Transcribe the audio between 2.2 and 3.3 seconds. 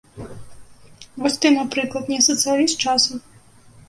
сацыяліст часам?